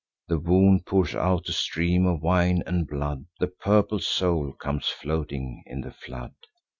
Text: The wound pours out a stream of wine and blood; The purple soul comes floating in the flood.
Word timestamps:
The 0.29 0.39
wound 0.39 0.87
pours 0.87 1.13
out 1.13 1.47
a 1.47 1.53
stream 1.53 2.07
of 2.07 2.23
wine 2.23 2.63
and 2.65 2.87
blood; 2.87 3.25
The 3.39 3.45
purple 3.45 3.99
soul 3.99 4.51
comes 4.53 4.87
floating 4.87 5.61
in 5.67 5.81
the 5.81 5.91
flood. 5.91 6.33